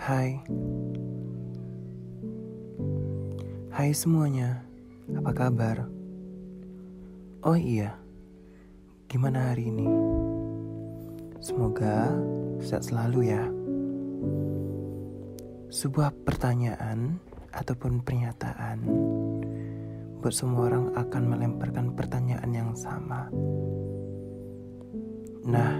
[0.00, 0.42] Hai
[3.70, 4.64] Hai semuanya
[5.14, 5.86] Apa kabar?
[7.46, 7.94] Oh iya
[9.06, 9.86] Gimana hari ini?
[11.38, 12.10] Semoga
[12.58, 13.44] sehat selalu ya
[15.70, 17.22] Sebuah pertanyaan
[17.54, 18.78] Ataupun pernyataan
[20.18, 23.30] Buat semua orang akan melemparkan pertanyaan yang sama
[25.46, 25.72] Nah,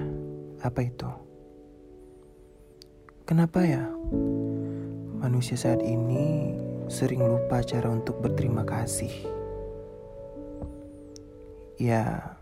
[0.65, 1.30] apa itu?
[3.31, 3.87] Kenapa ya
[5.23, 6.51] manusia saat ini
[6.91, 9.15] sering lupa cara untuk berterima kasih?
[11.79, 12.35] Ya,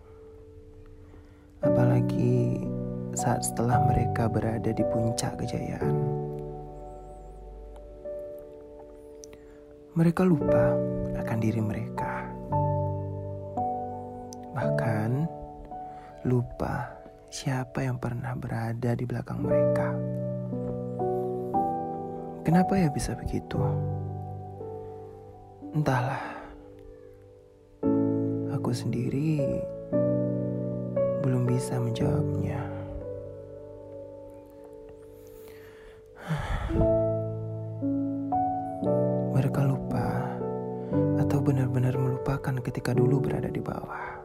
[1.61, 2.65] apalagi
[3.13, 5.93] saat setelah mereka berada di puncak kejayaan.
[9.93, 10.73] Mereka lupa
[11.21, 12.33] akan diri mereka.
[14.57, 15.11] Bahkan
[16.25, 16.97] lupa
[17.29, 20.18] siapa yang pernah berada di belakang mereka.
[22.49, 23.61] Kenapa ya bisa begitu?
[25.77, 26.17] Entahlah.
[28.57, 29.61] Aku sendiri
[31.21, 32.57] belum bisa menjawabnya.
[39.37, 40.09] Mereka lupa
[41.21, 44.25] atau benar-benar melupakan ketika dulu berada di bawah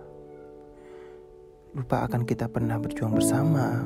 [1.75, 3.81] lupa akan kita pernah berjuang bersama,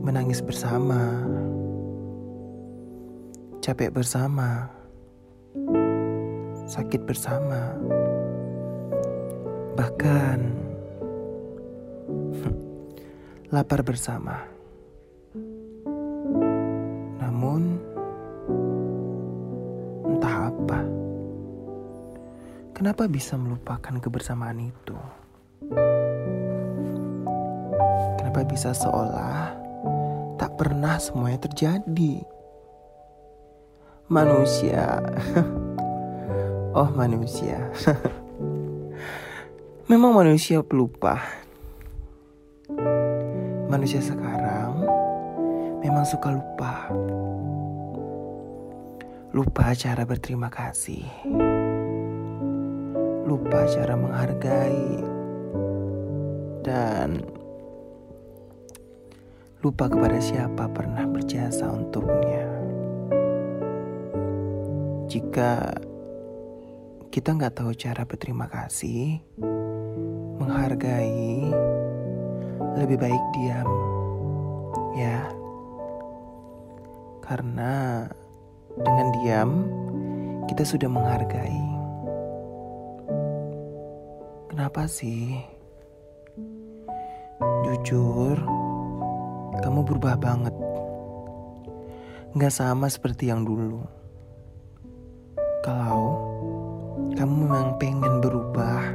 [0.00, 1.26] menangis bersama,
[3.66, 4.70] capek bersama,
[6.70, 7.74] sakit bersama,
[9.74, 10.54] bahkan
[13.50, 14.38] lapar bersama.
[17.18, 17.82] Namun,
[20.14, 20.80] entah apa,
[22.70, 24.98] kenapa bisa melupakan kebersamaan itu?
[28.14, 29.58] Kenapa bisa seolah
[30.38, 32.35] tak pernah semuanya terjadi?
[34.06, 35.02] Manusia.
[36.78, 37.58] oh, manusia.
[39.90, 41.18] Memang manusia pelupa.
[43.66, 44.86] Manusia sekarang
[45.82, 46.86] memang suka lupa.
[49.34, 51.02] Lupa cara berterima kasih.
[53.26, 55.02] Lupa cara menghargai
[56.62, 57.26] dan
[59.66, 62.75] lupa kepada siapa pernah berjasa untuknya.
[65.06, 65.70] Jika
[67.14, 69.22] kita nggak tahu cara berterima kasih,
[70.42, 71.46] menghargai,
[72.74, 73.70] lebih baik diam,
[74.98, 75.30] ya.
[77.22, 78.02] Karena
[78.74, 79.50] dengan diam,
[80.50, 81.64] kita sudah menghargai.
[84.50, 85.38] Kenapa sih?
[87.62, 88.36] Jujur,
[89.62, 90.54] kamu berubah banget.
[92.36, 93.95] Gak sama seperti yang dulu.
[95.64, 96.20] Kalau
[97.16, 98.92] kamu memang pengen berubah,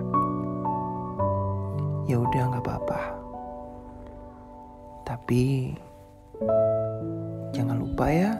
[2.06, 3.02] ya udah nggak apa-apa.
[5.08, 5.72] Tapi
[7.56, 8.36] jangan lupa ya.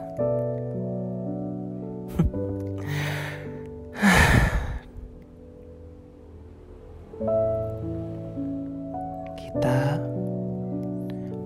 [9.40, 9.96] Kita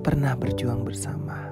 [0.02, 1.45] pernah berjuang bersama.